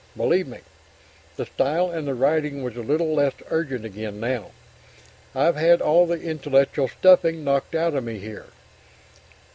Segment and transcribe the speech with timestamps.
[0.17, 0.57] Believe me
[1.35, 4.49] (the style and the writing was a little less urgent again now),
[5.35, 8.47] I've had all the intellectual stuffing knocked out of me here.